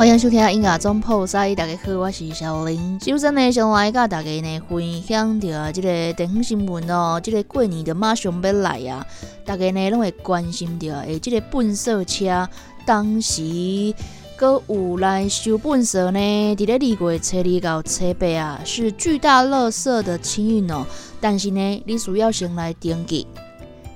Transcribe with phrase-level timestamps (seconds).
[0.00, 2.98] 欢迎收听音乐总铺塞，大家好，我是小林。
[3.00, 9.06] 首先呢，先来甲大家呢分享着即个电视新闻哦，即个过年就马上要来啊，
[9.44, 12.48] 大家呢拢会关心着诶，即个粪扫车
[12.86, 13.94] 当时
[14.36, 16.56] 搁有来收粪扫呢？
[16.56, 20.86] 伫咧二月初二到初八啊，是巨大垃圾的清运哦，
[21.20, 23.26] 但是呢，你需要先来登记，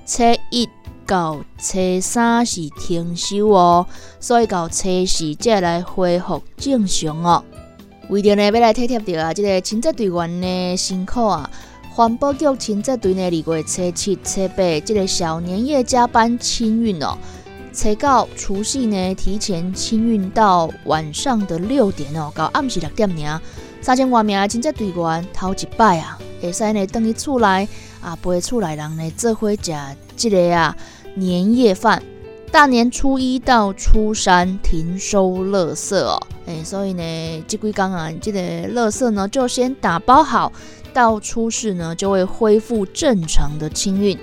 [0.05, 0.69] 初一。
[1.05, 3.85] 到初三是停收哦，
[4.19, 7.43] 所以到初四才来恢复正常哦。
[8.09, 11.49] 为着呢要来体贴着啊，即个清洁队员的辛苦啊，
[11.91, 17.17] 环保局清洁队呢二月初七、初八即个小年夜加班清运哦，
[17.73, 23.41] 初九除夕呢提前清运到晚上的六点哦，到暗时六点尔，
[23.81, 27.67] 三千多名清洁队员头一摆啊，会使呢等于厝内
[28.01, 29.73] 啊陪厝内人呢做伙食
[30.15, 30.77] 即个啊。
[31.15, 32.03] 年夜饭，
[32.51, 38.39] 大年初一到初三停收垃圾哦，哎，所以呢，这几天啊，这个
[38.73, 40.51] 垃圾呢就先打包好，
[40.93, 44.17] 到初四呢就会恢复正常的清运。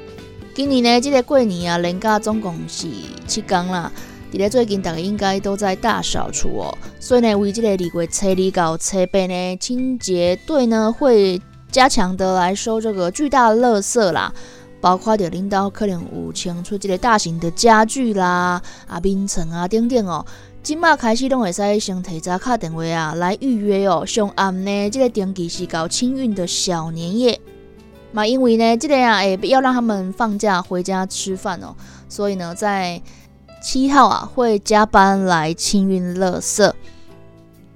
[0.55, 2.87] 今年呢，这个过年啊，年假总共是
[3.27, 3.91] 七天啦。
[4.31, 14.33] 伫咧最近，大家应该都在大扫除哦，所以呢，为这个二月初二到初八呢，清洁队呢会加强的来收这个巨大的垃圾啦。
[14.83, 20.27] 包括着领导可能有清出即个大型的家具啦、啊眠床啊等等哦，
[20.61, 24.05] 即马开始拢会使先提早敲电话啊来预约哦。
[24.05, 27.41] 上暗呢，即个登记是搞清运的小年夜，
[28.11, 31.77] 嘛因为呢，即个啊诶要让他们放假回家吃饭哦，
[32.09, 33.01] 所以呢，在
[33.63, 36.73] 七号啊会加班来清运垃圾。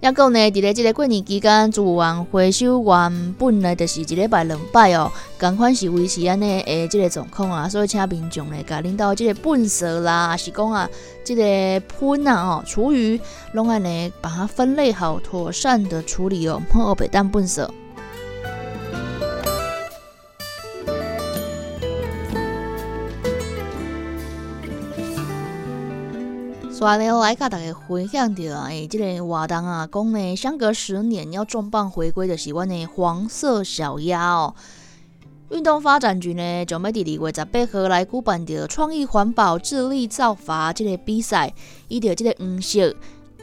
[0.00, 10.88] 也讲呢，伫咧即个过年期间，做完回收原本呢就是一礼拜两摆哦，共款是维持安尼诶即个状况啊，所以请民众呢，甲领导即个粪扫啦，是讲啊，
[11.24, 11.42] 即个
[11.88, 13.18] 喷啊哦，厨余
[13.52, 17.72] 拢安尼把它分类好，妥善的处理哦，莫白当粪扫。
[26.76, 34.54] 所以呢，来甲大家分享着诶，即个活动啊，讲呢，相隔十年要重磅回归的是阮的黄色小鸭哦。
[35.48, 41.54] 运动发展局呢，就要伫二月十八号来举办着创意环保、智力造法即个比赛，
[41.88, 42.94] 伊着即个黄色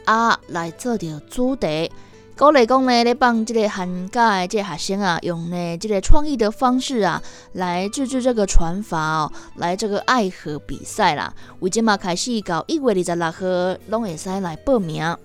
[0.06, 1.90] 鸭来做着主题。
[2.36, 7.22] 鼓励讲呢，咧帮即个寒假的即个学生啊，用呢即个创意的方式啊，
[7.52, 11.32] 来制作这个船筏哦，来这个爱河比赛啦。
[11.60, 15.16] 为即嘛开始到一月二十六号，拢会使来报名。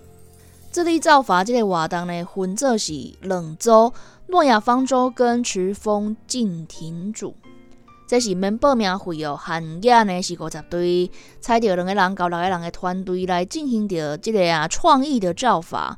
[0.72, 3.92] 智力造法即个活动呢，分作是冷州、
[4.28, 7.36] 诺亚方舟跟池峰静亭组。
[8.08, 11.10] 这是免报名费哦，寒假呢是五十队，
[11.42, 15.98] 采着两个人到六个人的团队来进行着即个啊创意的造法。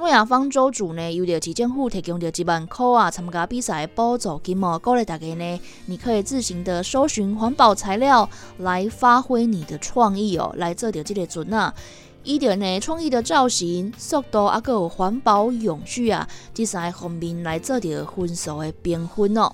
[0.00, 11.74] 诺亚方舟主呢，由着市政府提供着一万块啊，参加比赛补助金哦，鼓励大家呢，你可以自行的搜寻环保材料来发挥你的创意哦，来做着这个船啊，
[12.24, 19.52] 伊着呢创意的造型、速度啊，有环保永续啊，这三方面来做着分数的评分哦。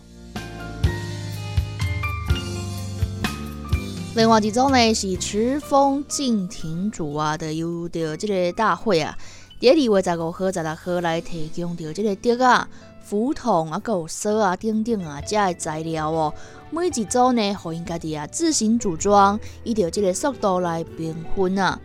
[4.14, 9.18] 另外一种呢是池风静亭主啊的有着这个大会啊。
[9.58, 12.68] 第二月十五号、十六号来提供着这个竹啊、
[13.00, 16.34] 斧筒啊、有锁啊等等啊，这的材料哦。
[16.68, 21.80] 每一组呢，互因家己啊自行组装，依照这个速度来评分啊。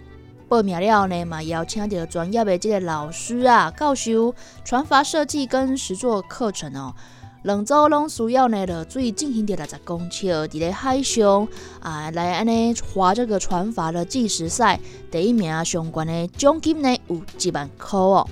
[0.49, 4.35] 报名了呢，嘛邀请着专业的这个老师啊，教授
[4.65, 6.93] 传法设计跟实作课程哦。
[7.43, 11.47] 两组拢需要呢落水进行着六十公尺，伫咧海上
[11.79, 14.79] 啊来安尼划这个船筏的计时赛，
[15.09, 18.27] 第一名相关的奖金呢有一万块哦。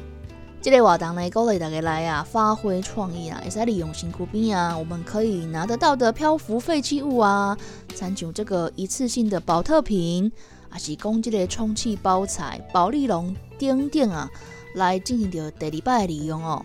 [0.61, 7.57] 这个活动呢鼓励大家来啊发挥创意啊，会使利用辛苦边啊，我们可以拿得到的漂浮废弃物啊，
[7.95, 10.31] 参像这个一次性的保特瓶，
[10.69, 14.29] 啊是讲这个充气包材、保利龙等等啊，
[14.75, 16.63] 来进行着第二摆利用哦。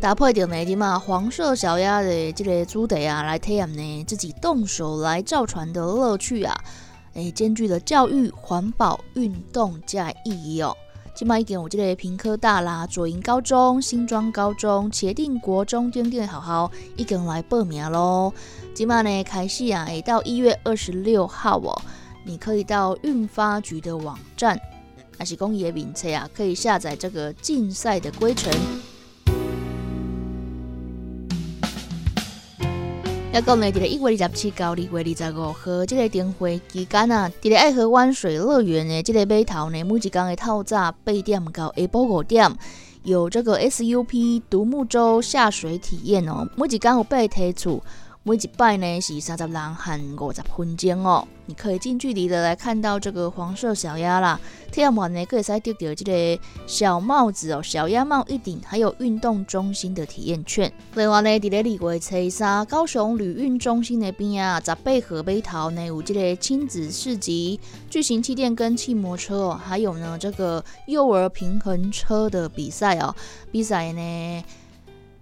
[0.00, 6.56] 搭配着呢，即嘛黄色小鸭的这个主题啊，来体验呢自己动手来造船的乐趣啊，
[7.14, 10.72] 诶，兼具了教育、环保、运动加意义哦。
[11.16, 18.32] 即嘛已经有这个平科大啦、左营高中、新庄高中、茄定国中等等学校已经来报名咯。
[18.72, 21.76] 即嘛呢开始啊，诶，到一月二十六号哦，
[22.24, 24.56] 你可以到运发局的网站，
[25.18, 28.52] 还是工业名册啊，可以下载这个竞赛的规程。
[33.30, 42.50] 也讲呢，伫咧一月二十七到二月二十五号这个灯会期间啊，伫咧爱河湾水乐园的这个码头呢，每一天的透早八点到下晡五点，
[43.02, 47.82] 有这个 SUP 独木舟下水体验哦，每一天有八梯厝。
[48.24, 54.38] 每一拜呢是三十人和五十分钟哦，你可以近距离的来看到这个黄色小鸭啦。
[54.70, 60.70] 体验完呢，可以再得到这个小帽子哦，小鸭帽一顶，还有运动中心的体验券。
[60.94, 73.14] 另外呢，伫咧二月初三，高雄旅运中心那边啊，十八河北头呢有这个亲子市集、巨型气垫跟汽摩车哦，还有呢这个幼儿平衡车的比赛哦，
[73.50, 74.44] 比赛呢。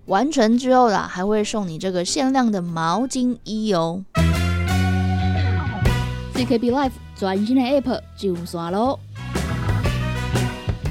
[0.06, 4.04] 完成之后啦，还会送你这个限量的毛巾衣哦。
[6.34, 8.98] CKB Life 全新的 App 上线喽！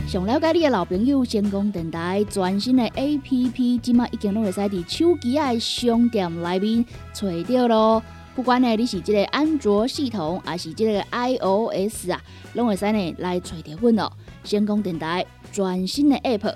[0.08, 8.04] 想了解你的老朋友，先讲电台全新的 App，今麦已经都会使伫手机的商店里面找到咯。
[8.36, 12.22] 不管呢你是这个安卓系统，还是这个 iOS 啊，
[12.54, 14.12] 拢会使呢来找到阮哦。
[14.44, 16.54] 先讲电台全新的 App。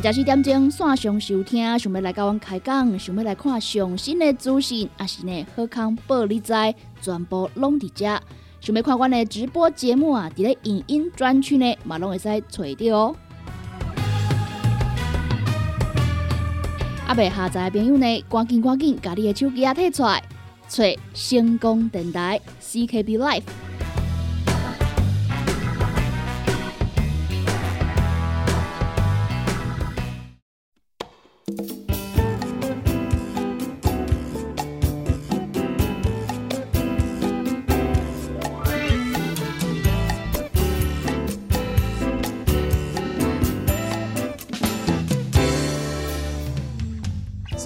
[0.00, 6.52] 二十四点钟线上收听，想要来甲阮开讲，想要来看上新的资讯，也是呢好康报你知，
[7.02, 8.04] 全部拢伫遮。
[8.60, 13.16] 想要看阮的直播节目啊，伫咧影音专区呢，嘛拢会使找到哦。
[17.08, 20.22] 阿未下载的朋友呢，赶紧赶紧，甲你的手机啊摕出来，
[20.68, 23.67] 找成功电台 CKB Life。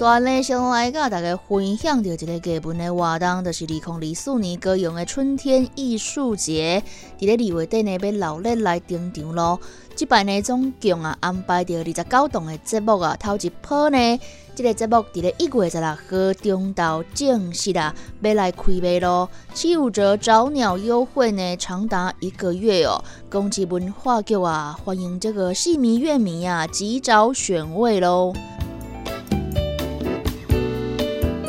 [0.03, 6.83] 昨日先来甲大家分享到一个基本的活动，就是二零二四年高雄的春天艺术节，
[7.17, 9.57] 伫咧二月底呢要热烈来登场咯。
[9.95, 14.19] 即摆呢总共啊安排着二十九档的节目啊，头一波呢，
[14.53, 19.29] 即个节目伫咧一月十六号中到正式啊要来开卖咯。
[19.53, 23.01] 七五折早鸟优惠呢，长达一个月哦。
[23.29, 28.33] 公鸡文化局啊，欢迎这个戏迷乐迷啊，及早选位咯。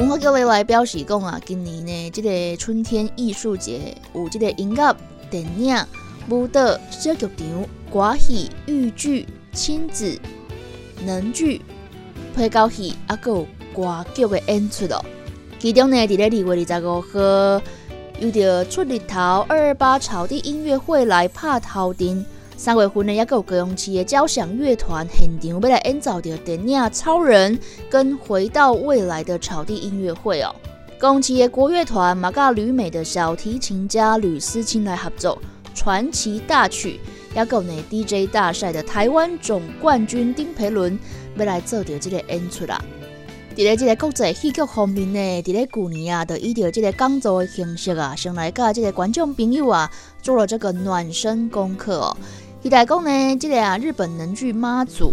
[0.04, 4.94] 文化局的来表示讲啊，今年呢，这个春天艺术节有这个音乐、
[5.30, 5.74] 电影、
[6.28, 10.20] 舞蹈、小剧场、歌戏、豫剧、亲子、
[11.06, 11.62] 能剧、
[12.36, 15.02] 配角戏，啊，还有歌剧的演出哦。
[15.58, 17.62] 其中呢，伫咧二月二十五号，
[18.20, 19.18] 有着出日头
[19.48, 22.26] 二二八草地音乐会来拍头阵。
[22.64, 27.58] 三月份呢，也有高雄市的交响乐团现场要来演奏的电影《超人》
[27.90, 30.50] 跟《回到未来》的草地音乐会哦。
[30.96, 35.38] 高雄市的国乐团马嘎吕美的小提琴家吕思清来合作
[35.74, 36.98] 传奇大曲，
[37.36, 40.98] 也有呢 DJ 大赛的台湾总冠军丁培伦
[41.36, 42.82] 要来做着这个演出啦。
[43.54, 49.88] 伫咧这个国际戏剧方面呢，伫咧旧年啊，就以着这个讲座的形式啊，先来甲这个观众朋友啊
[50.22, 52.16] 做了这个暖身功课哦。
[52.64, 55.12] 期待讲呢，即个啊，日本能剧妈祖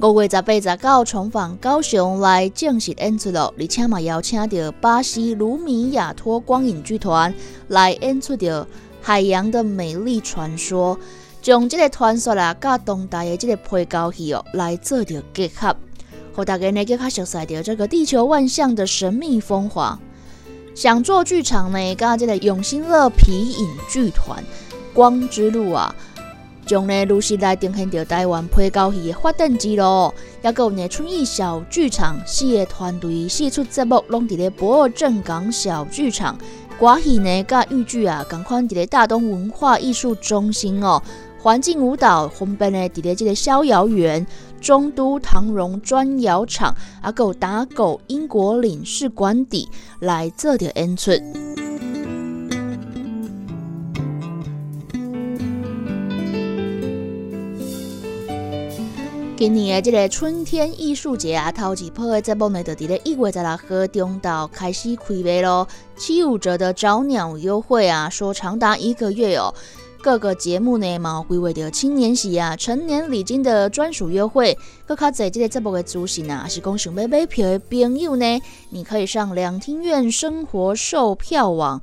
[0.00, 7.34] 五月十八、十九重返高雄来正式演出咯，而且嘛邀请到巴西卢米亚托光影剧团
[7.68, 8.64] 来演出着
[9.02, 10.96] 《海洋的美丽传说》，
[11.42, 15.76] 将这个传说啊，甲当代的这个配角戏哦来做着结合，
[16.32, 20.00] 和大家呢更加熟悉着这个地球万象的神秘风华。
[20.74, 24.42] 想做剧场呢，甲这个永兴乐皮影剧团
[24.94, 25.94] 光之路啊。
[26.66, 36.36] 将呢陆续来呈现着台湾配角戏的发展之路，也有呢春意小剧场四个团队四出节目，拢伫咧博尔镇港小剧场。
[36.78, 41.02] 歌戏呢，甲豫剧啊，共款伫咧大东文化艺术中心哦。
[41.40, 44.26] 环境舞蹈分别呢伫咧即个逍遥园、
[44.60, 49.68] 中都唐荣砖窑厂，啊，有打狗英国领事馆底
[50.00, 51.12] 来做着演出。
[59.36, 65.68] 今年的这个春天艺术节啊，头一波的节目呢，就伫咧一月十六号中到开始开卖咯。
[65.94, 69.52] 七五折的找鸟优惠啊，说长达一个月哦。
[70.00, 74.56] 各个节目呢，嘛规划着青年喜啊、成年礼金的专属优惠。
[74.86, 78.40] 搁较在这个节目的资讯啊，是讲想要买票的朋友呢，
[78.70, 81.78] 你可以上两厅院生活售票网，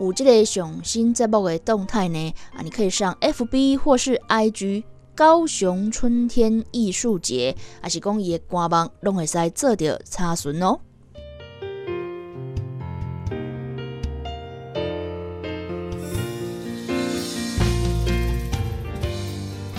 [0.00, 4.84] 有这个上新节目的动态呢啊，你可以上 FB 或是 IG。
[5.16, 10.80] 高雄春天艺术节，还是讲伊的官网，拢会使做着查询哦。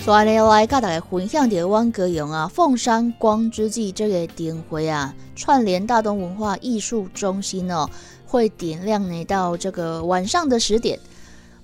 [0.00, 7.90] 所以呢，来甲大家分享着阮歌咏啊，凤山光之际这个点会啊，串联大东文化艺术中心哦，
[8.24, 10.98] 会点亮呢到这个晚上的十点。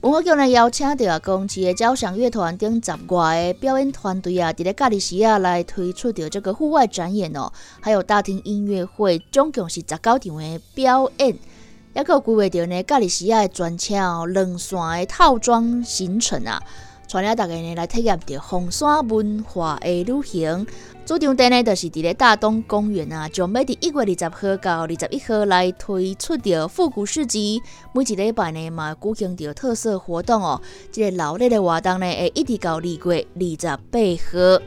[0.03, 11.39] 文化局呢邀请到公司的交响乐团等十外个表演团队啊，伫咧加利西亚来推出着这个户外展演哦，还有大厅音乐会，总共是十九场的表演，
[11.95, 16.61] 也有规划着呢加利西亚的专车哦，两线的套装行程啊。
[17.13, 20.67] 带领大家呢来体验着红山文化的旅行。
[21.05, 27.61] 主场地呢，就是伫咧大东公园啊，将要伫一月二十号到二十一号来推出着复古市集。
[27.93, 30.63] 每一礼拜呢，嘛举行着特色活动哦。
[30.91, 33.99] 这个老历的活动呢，会一直到二月二十八
[34.31, 34.63] 号。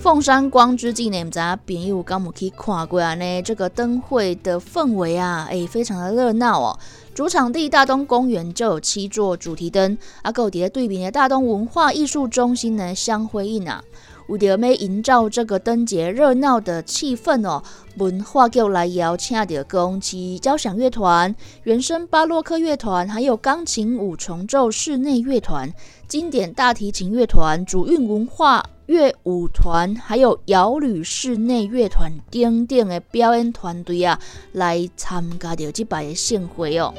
[0.00, 6.78] 凤山光之纪念展，朋友刚有去看过啊呢，这个灯会的氛围啊，诶，非常的热闹哦。
[7.14, 13.84] 主场地大东公园就有七座主题灯，啊，够伫对比的大东文化艺术中心呢相辉映啊。
[14.28, 17.62] 为着要营造这个灯节热闹的气氛哦，
[17.98, 25.70] 文化局来邀请的公司交响乐团、原声巴洛克乐团，还有钢琴五重奏室内乐团、
[26.08, 28.64] 经典大提琴乐团、主韵文化。
[28.86, 34.18] 乐舞团还有摇旅室内乐团等等的表演团队啊，
[34.52, 36.92] 来参加着这摆的盛会哦。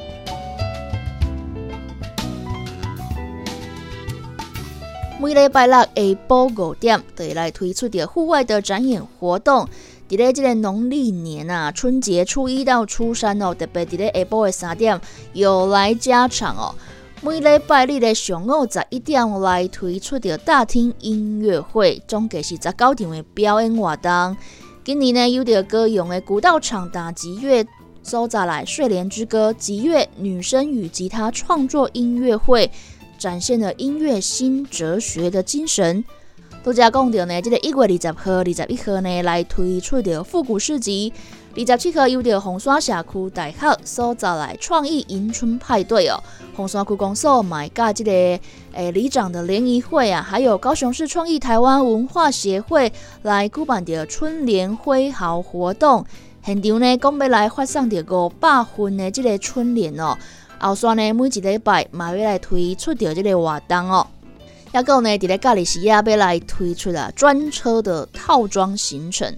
[5.20, 5.88] 每礼拜六下
[6.28, 9.68] 晡五点，都会来推出的户外的展演活动。
[10.06, 15.00] 伫咧这个农历年啊，春节初一到初三哦，特别伫咧下晡的三点，
[15.32, 16.74] 有来加场哦。
[17.24, 24.36] 每礼拜日的上午十一点来推出的大厅音乐会，总计是十九场的表演活动。
[24.84, 27.66] 今年呢，有着歌咏的古道场打击乐，
[28.02, 32.70] 收在来睡莲之歌吉乐女生与吉他创作音乐会，
[33.16, 36.04] 展现了音乐新哲学的精神。
[36.62, 41.10] 都加讲到呢，这个一月二十号、二十一号呢，来推出的复古市集。
[41.56, 46.20] 二十七号有着红山社区大学所造来创意迎春派对哦，
[46.56, 48.10] 红山区公所买加这个
[48.72, 52.92] 诶里长的联谊会啊，还有高雄市创意台湾文化协会
[53.22, 56.04] 来举办的春联挥毫活动，
[56.44, 60.18] 现场呢讲要来发送着五百份的这个春联哦，
[60.58, 64.04] 后山呢每一礼拜嘛要来推出着这个活动哦，
[64.72, 69.32] 也有呢伫咧加利西亚要来推出了专车的套装行程。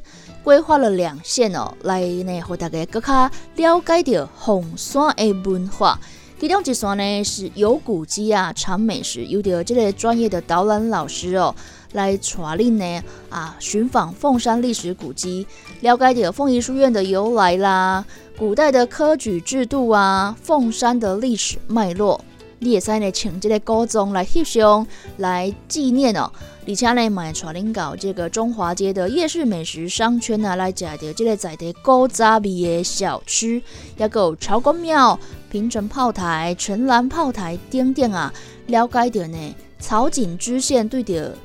[0.47, 5.99] 规划了两线哦，来呢，和大家更加了解到红山的文化。
[6.39, 11.53] 其中一线呢是有古迹啊，尝美食，有着这个专业的导览老师哦，
[11.95, 15.45] 来带领呢啊寻访凤山历史古迹，
[15.81, 18.05] 了解到凤仪书院的由来啦，
[18.39, 22.25] 古代的科举制度啊，凤山的历史脉络。
[22.61, 24.87] 你也使呢，请这个古钟来翕相
[25.17, 26.31] 来纪念哦。
[26.69, 33.63] 而且呢，买带领到这个中华街的夜市美食商圈啊，来食到这个在地古早味的小吃，
[33.97, 35.17] 也有朝公庙、
[35.49, 38.35] 平城炮台、城南炮台等等啊，
[38.67, 41.37] 了解到呢草井支线对着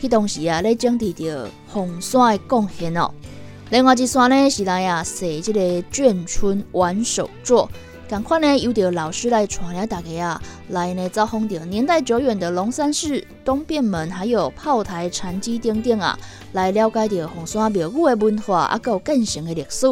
[0.00, 3.10] 迄当时啊，咧整理着红山的贡献哦。
[3.70, 7.68] 另外一山呢是来啊，写这个眷村玩手作。
[8.08, 16.18] 赶快呢，由着老师来传了大家啊，来呢造访着年代久远的龙山寺、东便门，还有炮台、禅机等等啊，
[16.52, 19.86] 来了解着红山庙宇的文化，啊，有更新的历史。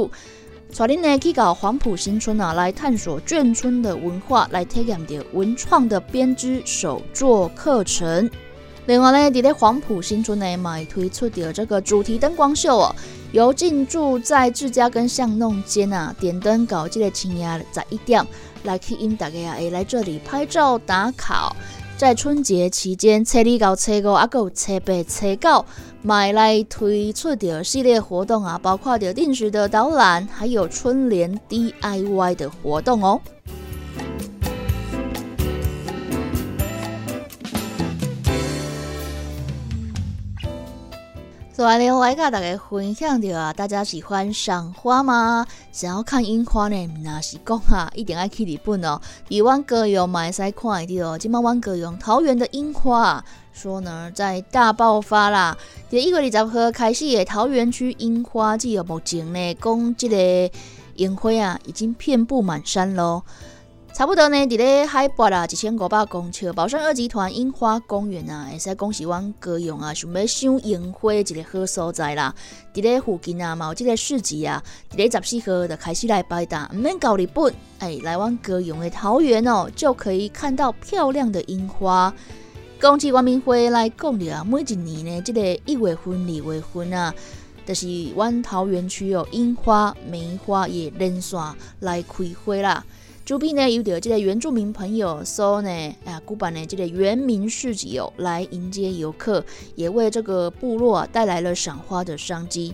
[0.77, 8.31] 带恁呢去到黄埔新村啊，来探索眷村的文化，来体验着文创的编织手作课程。
[8.85, 12.95] 另外呢，伫咧黄埔新村呢，买推出的这个主题灯光秀哦。
[13.33, 18.23] 由进驻在自家跟巷弄间啊，点灯搞这个青鸭十一点
[18.65, 21.57] 来吸引大家啊，来这里拍照打卡。
[21.99, 25.65] 在春节期间，车里到车五啊，有车八、车九，
[26.03, 33.19] 买来推出的系列活动啊，包括的定时的导览，还有春联 DIY 的活动哦。
[41.57, 45.47] 所以呢，我甲大家分享着啊，大家喜欢赏花吗？
[45.73, 46.87] 想要看樱花呢？
[47.03, 49.01] 那是讲啊，一定要去日本哦。
[49.31, 55.57] 台湾高雄嘛会使看得到，今麦湾高雄桃园的樱花，啊说呢在大爆发啦。
[55.89, 60.55] 第一月二十号开始的桃园区樱花季，目前呢讲这个
[60.97, 63.23] 樱花啊，已经遍布满山喽。
[63.97, 72.35] 差不多呢，伫咧海拔啊一千五百公尺，宝山二集团樱花公园啊，会使讲是阮高雄啊，想要赏樱花一个好所在啦。
[72.75, 82.13] 伫咧附近啊，嘛有即个市集啊，伫咧十四号就开始来摆档，毋免到日本，哎，来阮高雄的桃园哦，就可以看到漂亮的樱花。
[82.79, 87.15] 讲起万民会来讲的啊，每一年呢，即个一月份、二月份啊，
[87.65, 91.35] 就是阮桃园区哦，樱花、梅花也连续
[91.81, 92.85] 来开花啦。
[93.27, 95.69] 主边呢有着这个原住民朋友说呢，
[96.05, 102.73] 啊，古板呢这个原民市集哦，来迎接游客，也为这个部落啊带来了赏花的商机。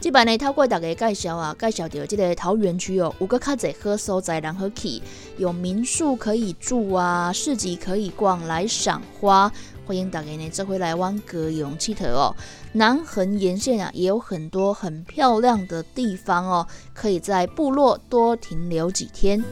[0.00, 5.02] 这版呢，透过大家介绍啊，介绍到这个桃园区哦，五个卡仔喝所在，然后去
[5.36, 9.52] 有民宿可以住啊，市集可以逛，来赏花。
[9.84, 12.34] 欢迎大家呢，这回来湾格勇气头哦，
[12.72, 19.44] 南横沿线啊，也有很多很漂亮的地方哦，可以在部落多停留几天。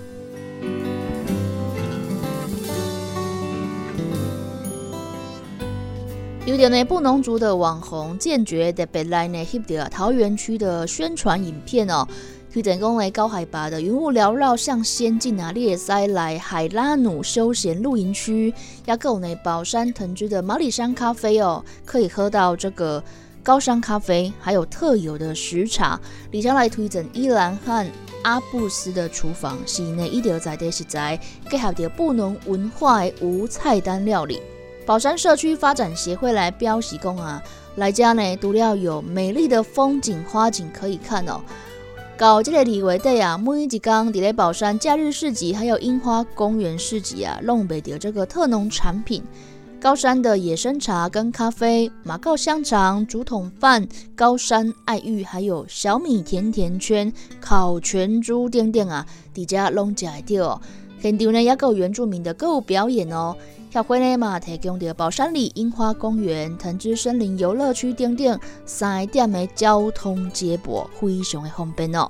[6.44, 12.06] 有点呢，布农族的网红建觉的本来呢，翕到桃园区的宣传影片哦，
[12.52, 18.52] 去整讲为高海拔的云雾缭绕，像仙境啊，列塞来海拉努休闲露营区，
[18.86, 23.02] 也够呢宝山藤居的马里山咖啡哦，可以喝到这个
[23.42, 25.98] 高山咖啡，还有特有的食茶。
[26.32, 27.86] 李强来推荐伊兰汉
[28.22, 31.18] 阿布斯的厨房，是呢一条在地食材
[31.50, 34.40] 结合着布农文化的无菜单料理。
[34.84, 37.42] 宝山社区发展协会来标喜工啊，
[37.76, 41.40] 来家呢，除了有美丽的风景花景可以看哦，
[42.16, 49.22] 搞这个礼为地啊，每一天伫咧宝山假日市集，还有樱花公园市集啊，弄北的这个特农产品，
[49.82, 60.62] 高山的野生茶跟咖啡，马告香肠、竹筒饭、高山爱玉，还有小米甜甜圈、烤全猪点点啊，底家弄起来掉。
[61.00, 63.36] 现场呢也有原住民的歌舞表演哦。
[63.72, 72.08] 协会呢嘛提供着宝山里樱花公园、藤枝森林游乐区等等三点的交通接驳，非常的方便哦。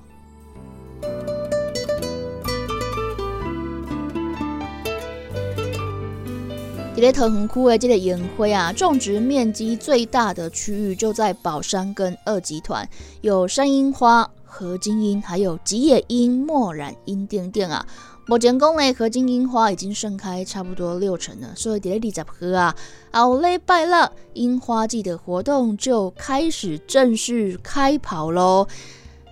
[6.94, 12.86] 伫咧桃园区的这个樱花啊，种植面积最大的区域就在宝山跟二集团，
[13.22, 17.86] 有山樱花、河金樱，还有吉野樱、墨染樱等等啊。
[18.26, 22.76] 目前讲呢，合金樱花已经盛开差不多六成了，所以伫咧二十号啊，
[23.10, 28.68] 后礼拜了，樱花季的活动就开始正式开跑喽。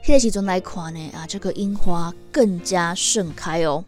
[0.03, 3.85] 迄个时阵来看呢，啊，这个樱花更加盛开哦。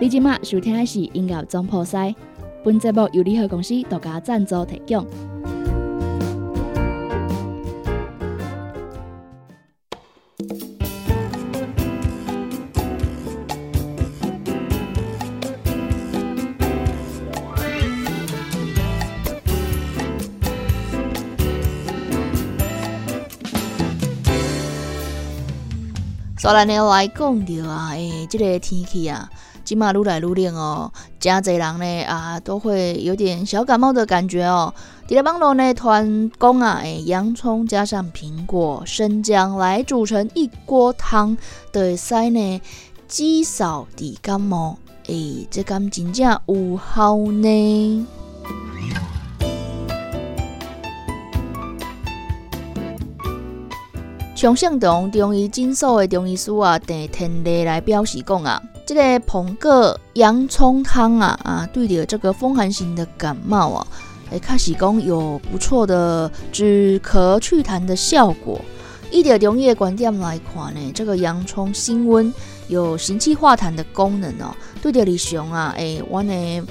[0.00, 2.14] 你今麦收听的是音乐总破塞，
[2.64, 5.06] 本节目由联合公司独家赞助提供。
[26.38, 29.28] 所以呢，来讲着啊，诶，这个天气啊，
[29.64, 34.72] 今嘛愈来愈冷哦，真侪人呢啊，都会有点小感冒的感觉哦。
[35.06, 41.36] 伫咧网络呢，团讲啊，诶，洋葱加上苹果、生姜来煮成一锅汤，
[41.72, 42.60] 对使呢
[43.08, 48.06] 减少抵感冒，诶，这敢真正有效呢。
[54.36, 63.86] 从盛同中医诊所的中医师啊，陈天丽来表示讲啊，这个捧个洋葱汤啊啊，对着这个风寒型的感冒啊，
[64.32, 68.60] 诶，开始讲有不错的止咳祛痰的效果。
[69.12, 72.34] 一点中医的观点来看呢，这个洋葱辛温，
[72.66, 74.52] 有行气化痰的功能哦。
[74.82, 76.66] 对着李雄啊，诶，我呢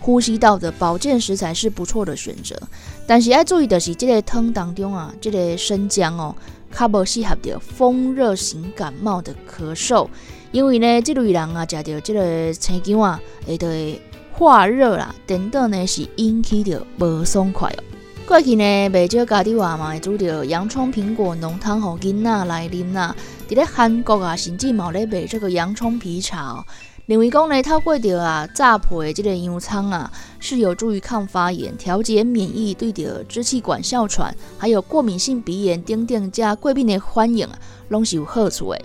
[0.00, 2.60] 呼吸道的保健食材是不错的选择。
[3.06, 6.34] 但是要注意的是，这个汤当中啊，这个生姜哦。
[6.72, 10.06] 较无适合着风热型感冒的咳嗽，
[10.52, 14.00] 因为呢，这类人啊，食着这个青姜啊，会对
[14.32, 17.82] 化热啦，等等呢，是引起着无爽快哦。
[18.26, 23.14] 过去呢，未少家己话嘛，会煮着洋葱苹果浓汤，互囡仔来啉啦。
[23.48, 26.64] 伫咧韩国啊，甚至冇咧卖这个洋葱皮茶，
[27.06, 30.10] 另外讲呢，透过着啊炸皮这个洋葱啊，
[30.40, 37.58] 是有助于抗发炎、调节免疫、对着支气管哮喘，还有过敏性鼻炎等等加过敏的反应啊，
[37.88, 38.80] 拢是有好处的。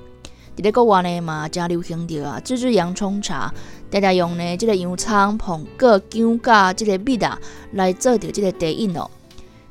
[0.56, 3.54] 伫咧国外呢嘛，正流行着啊自制洋葱茶，
[3.89, 7.38] 大家用呢这个洋葱、苹果、姜甲这个蜜啊
[7.74, 9.10] 来做着这个茶饮哦。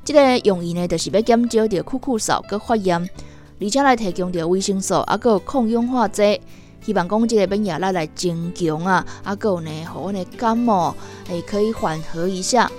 [0.04, 3.08] 这个用意呢，就是要减少着酷酷扫跟发炎，
[3.58, 6.40] 而且来提供着维生素，啊，有抗氧化剂。
[6.84, 10.94] 希望讲这个免疫力来增强啊，啊，有呢，互阮的感冒
[11.28, 12.70] 诶可以缓和一下。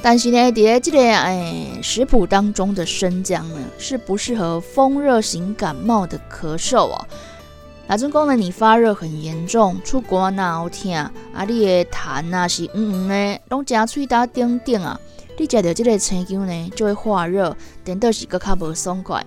[0.00, 7.06] 但是呢，伫咧这个诶食谱当中的生姜呢，是不适合风热型感冒的咳嗽哦。
[7.92, 11.10] 那种讲呢，你发热很严重，出国闹痛，啊，
[11.44, 14.96] 你的痰啊是黄黄的，拢食喙焦顶顶啊，
[15.36, 19.26] 你食到这个青姜呢，就会化热，等到是搁较无爽快。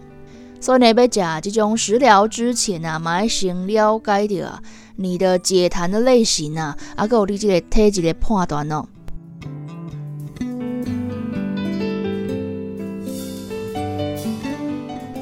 [0.62, 4.62] 所以呢，要食这种食疗之前啊，嘛要先了解着啊，
[4.96, 8.86] 你的解痰的类型啊，啊，有你这个体质的判断哦。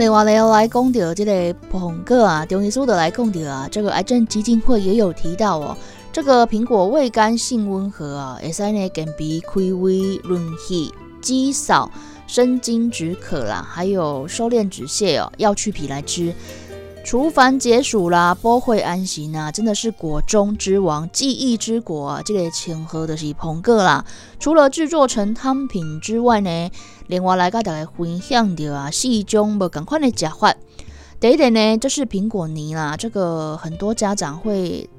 [0.01, 5.77] 另外呢，来讲到这个苹果啊，中医书的来讲到啊，这个癌症基金会也有提到哦，
[6.11, 11.91] 这个苹果味甘性温和啊，会使呢减鼻开胃润气肌少。
[12.25, 16.33] 生津止渴啦，还有收敛止泻哦，要去皮来吃，
[17.03, 22.21] 除烦解暑啦，波会安心啊，真的是果中之王，记忆之果啊！
[22.23, 24.03] 这个请喝的是苹果啦。
[24.39, 26.71] 除了制作成汤品之外呢，
[27.11, 30.55] 另外来跟大家分享的啊，是一种不赶快的假法。
[31.19, 34.89] 第一点呢，就是苹果泥啦，这个很多家长会。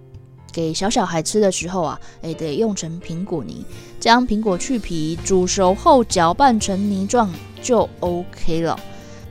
[0.53, 3.64] 给小小孩吃的时候啊，哎，得用成苹果泥，
[3.98, 7.31] 将苹果去皮，煮熟后搅拌成泥状
[7.62, 8.79] 就 OK 了。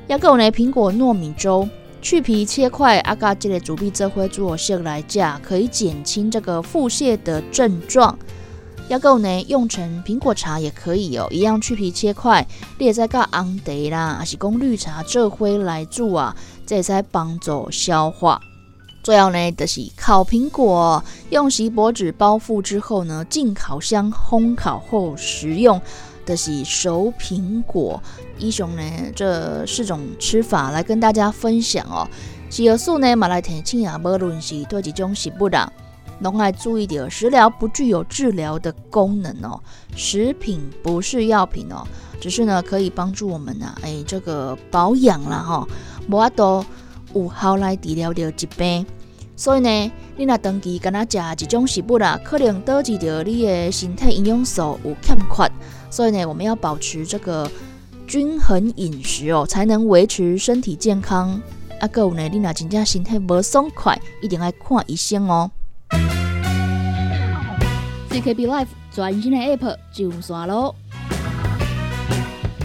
[0.08, 1.70] 要够呢，苹果糯米粥，
[2.02, 8.18] 去皮切块，阿嘎这个煮必这会做些来架，可以减轻这个腹泻的症状。
[8.92, 12.46] 要够呢，用成苹果茶也可以哦，一样去皮切块，
[12.78, 18.42] 列在个昂茶啦，还是供绿茶这灰来煮啊，这也才帮助消化。
[19.02, 25.82] 最后呢，就是烤苹果，用锡箔纸包覆之后呢，进烤箱烘烤后食用，
[26.26, 28.04] 的是熟苹果。
[28.40, 28.84] 英雄呢，
[29.16, 32.06] 这四种吃法来跟大家分享哦。
[32.50, 35.72] 食药素呢，马来提醒啊，无论是对一种食物啦，
[36.22, 39.62] 拢爱注意点，食疗不具有治疗的功能哦。
[39.96, 41.86] 食品不是药品哦，
[42.20, 45.68] 只是呢可以帮助我们呐，哎，这个保养啦吼，
[46.10, 46.66] 无阿多。
[47.14, 48.86] 有效来治疗着疾病，
[49.36, 55.52] 所以呢，你若长期敢若食一种食物啦，可能导致着你的身体营养素有欠缺。
[55.90, 57.52] 所以呢，我们要保持这个
[58.08, 61.42] 均衡饮食哦，才能维持身体健康。
[61.82, 65.52] 啊，个有呢，你若真正身体无爽快，一定要看医生哦。
[68.10, 70.76] CKB Life 全新的 App 上线咯！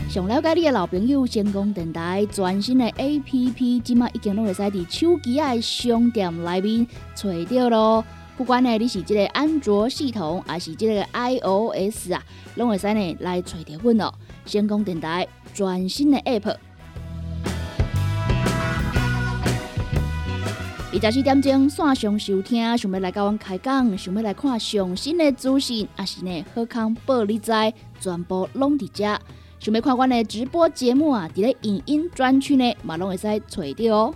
[0.08, 8.04] 想了解你的老朋友，成功电台全新的 A P P，即马已经都会使伫手机的商店内面找到咯。
[8.36, 12.22] 不管呢你是即个安卓系统，还是即个 I O S 啊，
[12.56, 14.12] 拢会使呢来找到阮哦。
[14.46, 16.56] 成功电台全新的 App，
[20.98, 27.52] 二十四点钟线上收听，想要来甲阮开讲，想要来看上新的资讯，还是呢好康报你知，
[28.00, 29.04] 全部拢伫遮。
[29.60, 34.14] 想要看我的直播节目啊，伫咧影音专区呢，马拢会使找到哦。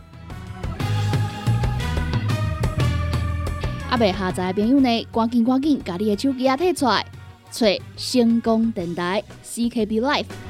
[3.90, 7.04] 阿未下载的朋友呢，赶紧赶紧，把你的手机啊摕出来，
[7.50, 7.66] 找
[7.98, 10.49] 成功电台 CKB Life。